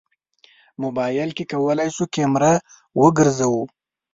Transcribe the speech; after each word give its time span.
موبایل 0.81 1.29
کې 1.37 1.43
کولی 1.51 1.89
شو 1.95 2.05
کمره 2.13 2.53
وګرځوو. 3.01 3.63